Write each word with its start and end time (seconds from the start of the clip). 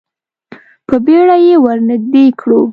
په 0.87 0.95
بیړه 1.05 1.35
یې 1.45 1.55
ور 1.63 1.77
نږدې 1.89 2.25
کړو. 2.39 2.61